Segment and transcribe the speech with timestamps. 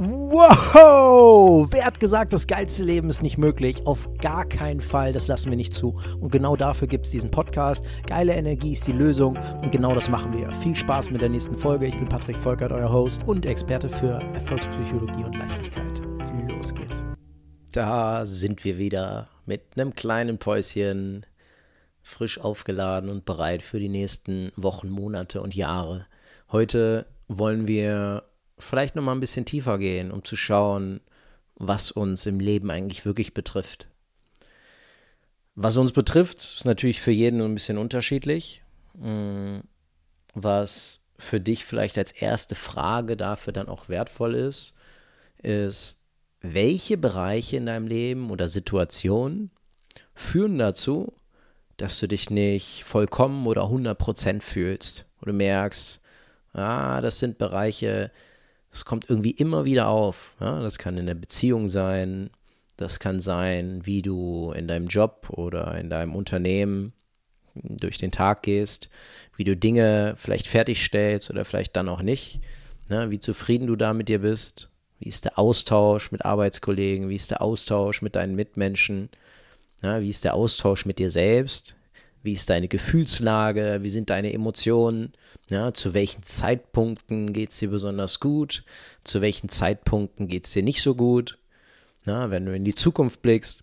[0.00, 1.66] Wow!
[1.72, 3.84] Wer hat gesagt, das geilste Leben ist nicht möglich?
[3.84, 5.98] Auf gar keinen Fall, das lassen wir nicht zu.
[6.20, 7.84] Und genau dafür gibt es diesen Podcast.
[8.06, 10.52] Geile Energie ist die Lösung und genau das machen wir.
[10.52, 11.86] Viel Spaß mit der nächsten Folge.
[11.86, 16.00] Ich bin Patrick Volkert, euer Host und Experte für Erfolgspsychologie und Leichtigkeit.
[16.48, 17.04] Los geht's.
[17.72, 21.26] Da sind wir wieder mit einem kleinen Päuschen,
[22.02, 26.06] frisch aufgeladen und bereit für die nächsten Wochen, Monate und Jahre.
[26.52, 28.22] Heute wollen wir
[28.62, 31.00] vielleicht noch mal ein bisschen tiefer gehen, um zu schauen,
[31.56, 33.88] was uns im Leben eigentlich wirklich betrifft.
[35.54, 38.62] Was uns betrifft, ist natürlich für jeden ein bisschen unterschiedlich.
[38.94, 39.58] Mm,
[40.34, 44.74] was für dich vielleicht als erste Frage dafür dann auch wertvoll ist,
[45.42, 45.98] ist,
[46.40, 49.50] welche Bereiche in deinem Leben oder Situationen
[50.14, 51.12] führen dazu,
[51.76, 55.06] dass du dich nicht vollkommen oder 100% fühlst.
[55.20, 56.00] Oder merkst,
[56.52, 58.10] ah, das sind Bereiche,
[58.72, 60.34] es kommt irgendwie immer wieder auf.
[60.40, 60.60] Ja?
[60.60, 62.30] Das kann in der Beziehung sein,
[62.76, 66.92] das kann sein, wie du in deinem Job oder in deinem Unternehmen
[67.54, 68.88] durch den Tag gehst,
[69.36, 72.40] wie du Dinge vielleicht fertigstellst oder vielleicht dann auch nicht,
[72.88, 73.10] ne?
[73.10, 74.68] wie zufrieden du da mit dir bist,
[75.00, 79.08] wie ist der Austausch mit Arbeitskollegen, wie ist der Austausch mit deinen Mitmenschen,
[79.82, 80.00] ja?
[80.00, 81.76] wie ist der Austausch mit dir selbst,
[82.22, 83.80] wie ist deine Gefühlslage?
[83.82, 85.12] Wie sind deine Emotionen?
[85.50, 88.64] Ja, zu welchen Zeitpunkten geht es dir besonders gut?
[89.04, 91.38] Zu welchen Zeitpunkten geht es dir nicht so gut?
[92.04, 93.62] Ja, wenn du in die Zukunft blickst,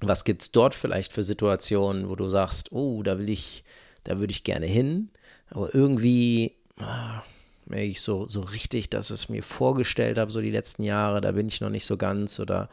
[0.00, 3.64] was gibt es dort vielleicht für Situationen, wo du sagst, oh, da will ich,
[4.04, 5.10] da würde ich gerne hin,
[5.48, 7.22] aber irgendwie ah,
[7.70, 11.48] ich so, so richtig, dass es mir vorgestellt habe, so die letzten Jahre, da bin
[11.48, 12.68] ich noch nicht so ganz oder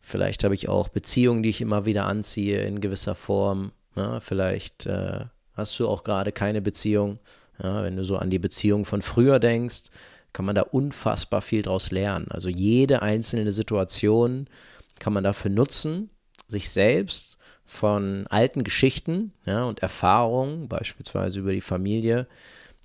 [0.00, 4.86] vielleicht habe ich auch Beziehungen, die ich immer wieder anziehe in gewisser Form ja, vielleicht
[4.86, 7.18] äh, hast du auch gerade keine Beziehung.
[7.62, 9.90] Ja, wenn du so an die Beziehung von früher denkst,
[10.32, 12.26] kann man da unfassbar viel draus lernen.
[12.30, 14.48] Also jede einzelne Situation
[14.98, 16.10] kann man dafür nutzen,
[16.48, 22.26] sich selbst von alten Geschichten ja, und Erfahrungen, beispielsweise über die Familie,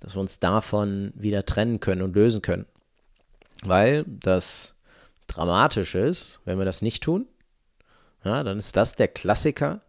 [0.00, 2.66] dass wir uns davon wieder trennen können und lösen können.
[3.64, 4.76] Weil das
[5.26, 7.26] dramatisch ist, wenn wir das nicht tun,
[8.24, 9.80] ja, dann ist das der Klassiker,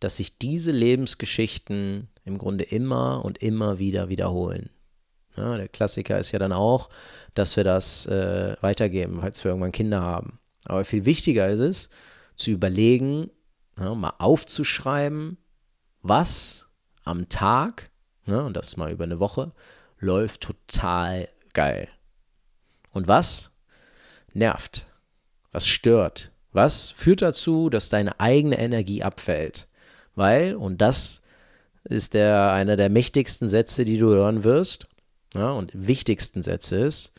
[0.00, 4.70] dass sich diese Lebensgeschichten im Grunde immer und immer wieder wiederholen.
[5.36, 6.88] Ja, der Klassiker ist ja dann auch,
[7.34, 10.38] dass wir das äh, weitergeben, falls wir irgendwann Kinder haben.
[10.64, 11.90] Aber viel wichtiger ist es,
[12.36, 13.30] zu überlegen,
[13.78, 15.36] ja, mal aufzuschreiben,
[16.02, 16.68] was
[17.04, 17.90] am Tag,
[18.26, 19.52] ja, und das mal über eine Woche,
[19.98, 21.88] läuft total geil.
[22.92, 23.52] Und was
[24.32, 24.86] nervt,
[25.52, 29.68] was stört, was führt dazu, dass deine eigene Energie abfällt
[30.16, 31.22] weil, und das
[31.84, 34.88] ist der, einer der mächtigsten Sätze, die du hören wirst,
[35.34, 37.12] ja, und wichtigsten Sätze ist,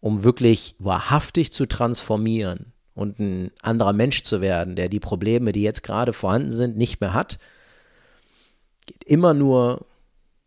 [0.00, 5.62] um wirklich wahrhaftig zu transformieren und ein anderer Mensch zu werden, der die Probleme, die
[5.62, 7.38] jetzt gerade vorhanden sind, nicht mehr hat,
[8.86, 9.86] geht immer nur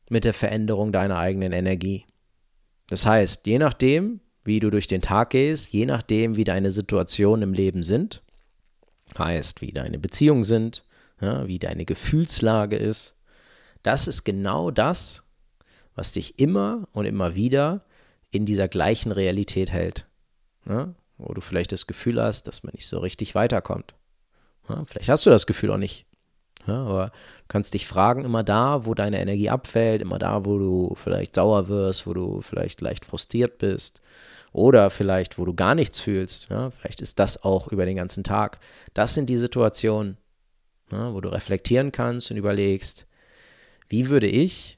[0.09, 2.05] mit der Veränderung deiner eigenen Energie.
[2.89, 7.43] Das heißt, je nachdem, wie du durch den Tag gehst, je nachdem, wie deine Situationen
[7.49, 8.21] im Leben sind,
[9.17, 10.83] heißt, wie deine Beziehungen sind,
[11.21, 13.15] ja, wie deine Gefühlslage ist.
[13.83, 15.23] Das ist genau das,
[15.95, 17.81] was dich immer und immer wieder
[18.31, 20.05] in dieser gleichen Realität hält.
[20.67, 23.95] Ja, wo du vielleicht das Gefühl hast, dass man nicht so richtig weiterkommt.
[24.69, 26.05] Ja, vielleicht hast du das Gefühl auch nicht.
[26.67, 30.57] Ja, aber du kannst dich fragen, immer da, wo deine Energie abfällt, immer da, wo
[30.57, 34.01] du vielleicht sauer wirst, wo du vielleicht leicht frustriert bist
[34.51, 36.49] oder vielleicht, wo du gar nichts fühlst.
[36.49, 38.59] Ja, vielleicht ist das auch über den ganzen Tag.
[38.93, 40.17] Das sind die Situationen,
[40.91, 43.05] ne, wo du reflektieren kannst und überlegst,
[43.89, 44.77] wie würde ich,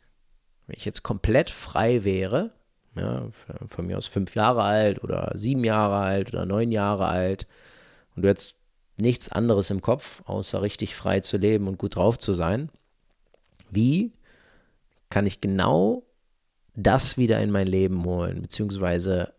[0.68, 2.52] wenn ich jetzt komplett frei wäre,
[2.96, 3.30] ja,
[3.68, 7.48] von mir aus fünf Jahre alt oder sieben Jahre alt oder neun Jahre alt
[8.16, 8.58] und du hättest
[8.98, 12.70] nichts anderes im Kopf, außer richtig frei zu leben und gut drauf zu sein,
[13.70, 14.12] wie
[15.10, 16.04] kann ich genau
[16.76, 19.34] das wieder in mein Leben holen, beziehungsweise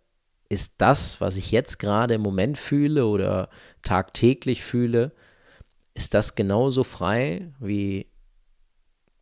[0.48, 3.48] ist das, was ich jetzt gerade im Moment fühle oder
[3.82, 5.12] tagtäglich fühle,
[5.94, 8.06] ist das genauso frei, wie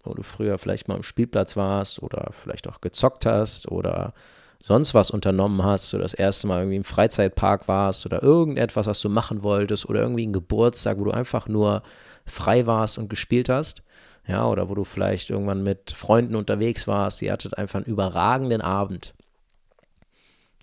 [0.05, 4.15] wo du früher vielleicht mal am Spielplatz warst oder vielleicht auch gezockt hast oder
[4.63, 9.01] sonst was unternommen hast oder das erste Mal irgendwie im Freizeitpark warst oder irgendetwas, was
[9.01, 11.83] du machen wolltest oder irgendwie ein Geburtstag, wo du einfach nur
[12.27, 13.83] frei warst und gespielt hast.
[14.27, 18.61] Ja, oder wo du vielleicht irgendwann mit Freunden unterwegs warst, ihr hattet einfach einen überragenden
[18.61, 19.15] Abend.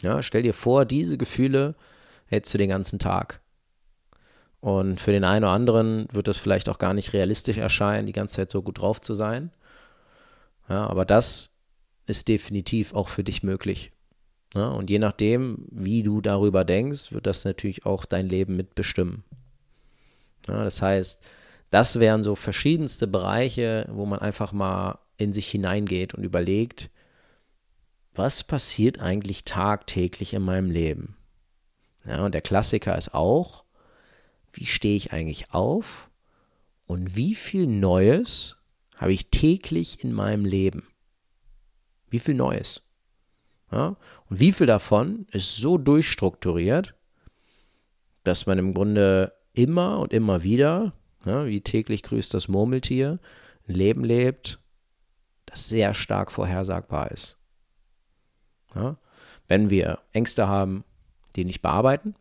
[0.01, 1.74] Ja, stell dir vor, diese Gefühle
[2.28, 3.42] hättest du den ganzen Tag.
[4.66, 8.14] Und für den einen oder anderen wird es vielleicht auch gar nicht realistisch erscheinen, die
[8.14, 9.52] ganze Zeit so gut drauf zu sein.
[10.68, 11.60] Ja, aber das
[12.08, 13.92] ist definitiv auch für dich möglich.
[14.56, 19.24] Ja, und je nachdem, wie du darüber denkst, wird das natürlich auch dein Leben mitbestimmen.
[20.48, 21.24] Ja, das heißt,
[21.70, 26.90] das wären so verschiedenste Bereiche, wo man einfach mal in sich hineingeht und überlegt,
[28.16, 31.16] was passiert eigentlich tagtäglich in meinem Leben?
[32.08, 33.65] Ja, und der Klassiker ist auch,
[34.56, 36.10] wie stehe ich eigentlich auf
[36.86, 38.57] und wie viel Neues
[38.96, 40.88] habe ich täglich in meinem Leben?
[42.10, 42.84] Wie viel Neues?
[43.72, 43.98] Ja,
[44.30, 46.96] und wie viel davon ist so durchstrukturiert,
[48.24, 50.94] dass man im Grunde immer und immer wieder,
[51.25, 53.19] ja, wie täglich grüßt das Murmeltier,
[53.68, 54.60] ein Leben lebt,
[55.46, 57.40] das sehr stark vorhersagbar ist.
[58.75, 58.98] Ja,
[59.48, 60.84] wenn wir Ängste haben,
[61.36, 62.16] die nicht bearbeiten,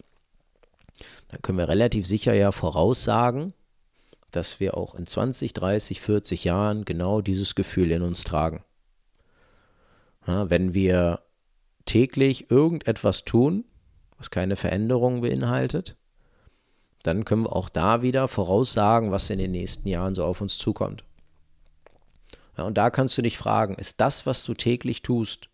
[1.29, 3.55] dann können wir relativ sicher ja voraussagen,
[4.31, 8.65] dass wir auch in 20, 30, 40 Jahren genau dieses Gefühl in uns tragen.
[10.27, 11.21] Ja, wenn wir
[11.85, 13.65] täglich irgendetwas tun,
[14.17, 15.97] was keine Veränderung beinhaltet,
[17.03, 20.57] dann können wir auch da wieder voraussagen, was in den nächsten Jahren so auf uns
[20.57, 21.05] zukommt.
[22.57, 25.51] Ja, und da kannst du dich fragen, ist das, was du täglich tust,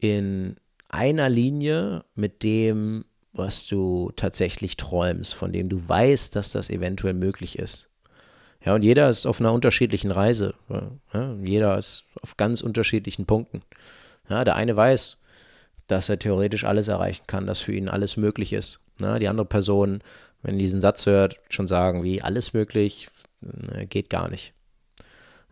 [0.00, 0.56] in
[0.88, 3.04] einer Linie mit dem,
[3.34, 7.90] was du tatsächlich träumst, von dem du weißt, dass das eventuell möglich ist.
[8.64, 10.54] Ja, und jeder ist auf einer unterschiedlichen Reise.
[11.12, 13.62] Ja, jeder ist auf ganz unterschiedlichen Punkten.
[14.30, 15.20] Ja, der eine weiß,
[15.86, 18.80] dass er theoretisch alles erreichen kann, dass für ihn alles möglich ist.
[19.00, 20.00] Ja, die andere Person,
[20.42, 23.10] wenn diesen Satz hört, schon sagen, wie alles möglich,
[23.40, 24.54] ne, geht gar nicht.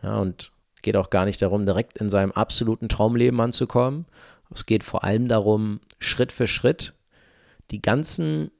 [0.02, 4.06] Ja, und geht auch gar nicht darum, direkt in seinem absoluten Traumleben anzukommen.
[4.54, 6.94] Es geht vor allem darum, Schritt für Schritt
[7.70, 8.50] die ganzen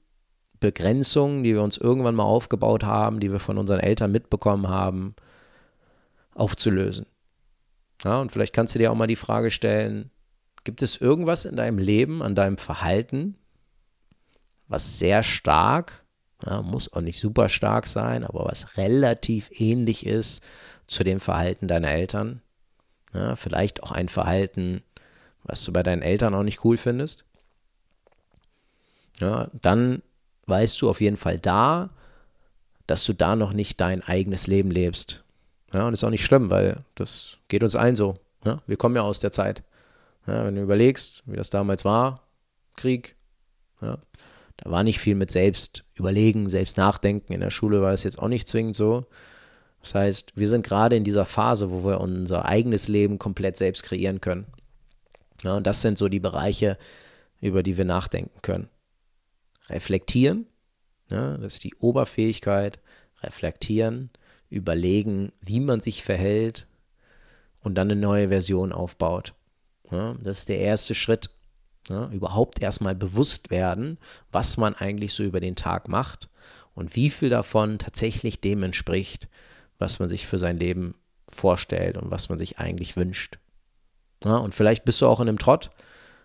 [0.61, 5.15] Begrenzungen, die wir uns irgendwann mal aufgebaut haben, die wir von unseren Eltern mitbekommen haben,
[6.35, 7.07] aufzulösen.
[8.05, 10.11] Ja, und vielleicht kannst du dir auch mal die Frage stellen,
[10.65, 13.37] gibt es irgendwas in deinem Leben, an deinem Verhalten,
[14.69, 16.05] was sehr stark,
[16.47, 20.45] ja, muss auch nicht super stark sein, aber was relativ ähnlich ist
[20.87, 22.43] zu dem Verhalten deiner Eltern?
[23.13, 24.83] Ja, vielleicht auch ein Verhalten,
[25.45, 27.25] was du bei deinen Eltern auch nicht cool findest?
[29.23, 30.03] Ja, dann
[30.47, 31.91] weißt du auf jeden Fall da,
[32.89, 35.23] dass du da noch nicht dein eigenes Leben lebst.
[35.73, 38.17] Ja, und ist auch nicht schlimm, weil das geht uns allen so.
[38.45, 38.61] Ja?
[38.67, 39.63] Wir kommen ja aus der Zeit.
[40.27, 42.21] Ja, wenn du überlegst, wie das damals war,
[42.77, 43.15] Krieg,
[43.81, 43.99] ja,
[44.57, 47.33] da war nicht viel mit selbst überlegen, selbst nachdenken.
[47.33, 49.07] In der Schule war es jetzt auch nicht zwingend so.
[49.83, 53.85] Das heißt, wir sind gerade in dieser Phase, wo wir unser eigenes Leben komplett selbst
[53.85, 54.47] kreieren können.
[55.45, 56.77] Ja, und das sind so die Bereiche,
[57.41, 58.69] über die wir nachdenken können.
[59.73, 60.47] Reflektieren,
[61.09, 62.79] ja, das ist die Oberfähigkeit,
[63.23, 64.11] reflektieren,
[64.51, 66.67] überlegen, wie man sich verhält
[67.63, 69.35] und dann eine neue Version aufbaut.
[69.91, 71.31] Ja, das ist der erste Schritt.
[71.89, 73.99] Ja, überhaupt erstmal bewusst werden,
[74.31, 76.29] was man eigentlich so über den Tag macht
[76.75, 79.29] und wie viel davon tatsächlich dem entspricht,
[79.79, 80.95] was man sich für sein Leben
[81.29, 83.39] vorstellt und was man sich eigentlich wünscht.
[84.25, 85.71] Ja, und vielleicht bist du auch in einem Trott,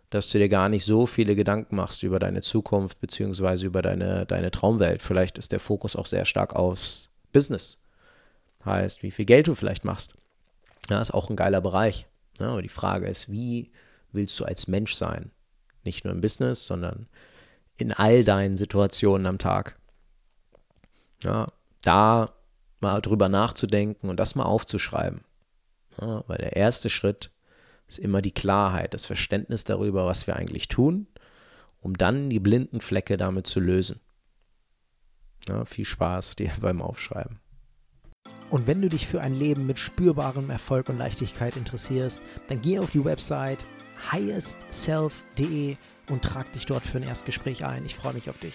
[0.09, 4.25] dass du dir gar nicht so viele Gedanken machst über deine Zukunft beziehungsweise über deine,
[4.25, 5.01] deine Traumwelt.
[5.01, 7.81] Vielleicht ist der Fokus auch sehr stark aufs Business
[8.68, 10.15] heißt, wie viel Geld du vielleicht machst.
[10.89, 12.06] Ja, ist auch ein geiler Bereich.
[12.39, 13.71] Ja, aber die Frage ist, wie
[14.12, 15.31] willst du als Mensch sein?
[15.83, 17.07] Nicht nur im Business, sondern
[17.77, 19.80] in all deinen Situationen am Tag.
[21.23, 21.47] Ja,
[21.81, 22.30] da
[22.80, 25.21] mal drüber nachzudenken und das mal aufzuschreiben.
[25.99, 27.31] Ja, weil der erste Schritt
[27.88, 31.08] ist immer die Klarheit, das Verständnis darüber, was wir eigentlich tun,
[31.80, 34.00] um dann die blinden Flecke damit zu lösen.
[35.48, 37.40] Ja, viel Spaß dir beim Aufschreiben.
[38.50, 42.80] Und wenn du dich für ein Leben mit spürbarem Erfolg und Leichtigkeit interessierst, dann geh
[42.80, 43.66] auf die Website
[44.12, 45.76] highestself.de
[46.10, 47.86] und trag dich dort für ein Erstgespräch ein.
[47.86, 48.54] Ich freue mich auf dich.